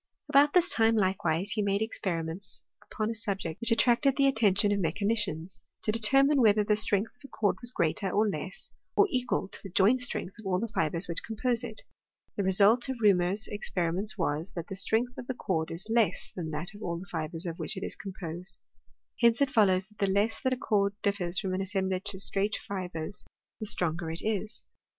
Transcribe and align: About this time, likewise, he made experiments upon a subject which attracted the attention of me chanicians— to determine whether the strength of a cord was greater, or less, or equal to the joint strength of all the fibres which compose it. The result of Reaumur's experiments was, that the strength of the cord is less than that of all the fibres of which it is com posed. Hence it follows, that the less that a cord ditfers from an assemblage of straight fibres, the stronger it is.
About 0.29 0.53
this 0.55 0.67
time, 0.69 0.95
likewise, 0.95 1.51
he 1.51 1.61
made 1.61 1.83
experiments 1.83 2.63
upon 2.91 3.11
a 3.11 3.13
subject 3.13 3.61
which 3.61 3.69
attracted 3.69 4.15
the 4.17 4.25
attention 4.25 4.71
of 4.71 4.79
me 4.79 4.91
chanicians— 4.91 5.61
to 5.83 5.91
determine 5.91 6.41
whether 6.41 6.63
the 6.63 6.75
strength 6.75 7.11
of 7.15 7.21
a 7.23 7.27
cord 7.27 7.57
was 7.61 7.69
greater, 7.69 8.09
or 8.09 8.27
less, 8.27 8.71
or 8.95 9.05
equal 9.11 9.47
to 9.49 9.61
the 9.61 9.69
joint 9.69 10.01
strength 10.01 10.39
of 10.39 10.47
all 10.47 10.59
the 10.59 10.67
fibres 10.69 11.07
which 11.07 11.21
compose 11.21 11.63
it. 11.63 11.81
The 12.35 12.41
result 12.41 12.89
of 12.89 12.97
Reaumur's 12.99 13.45
experiments 13.47 14.17
was, 14.17 14.53
that 14.53 14.69
the 14.69 14.75
strength 14.75 15.15
of 15.19 15.27
the 15.27 15.35
cord 15.35 15.69
is 15.69 15.85
less 15.87 16.31
than 16.35 16.49
that 16.49 16.73
of 16.73 16.81
all 16.81 16.97
the 16.97 17.05
fibres 17.11 17.45
of 17.45 17.59
which 17.59 17.77
it 17.77 17.83
is 17.83 17.95
com 17.95 18.13
posed. 18.19 18.57
Hence 19.19 19.39
it 19.39 19.51
follows, 19.51 19.85
that 19.85 19.99
the 19.99 20.11
less 20.11 20.41
that 20.41 20.51
a 20.55 20.57
cord 20.57 20.95
ditfers 21.03 21.39
from 21.39 21.53
an 21.53 21.61
assemblage 21.61 22.15
of 22.15 22.23
straight 22.23 22.55
fibres, 22.67 23.23
the 23.59 23.67
stronger 23.67 24.09
it 24.09 24.23
is. 24.23 24.63